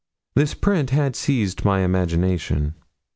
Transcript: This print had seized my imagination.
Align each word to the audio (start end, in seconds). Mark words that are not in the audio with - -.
This 0.33 0.55
print 0.55 0.89
had 0.89 1.15
seized 1.15 1.63
my 1.63 1.81
imagination. 1.81 2.73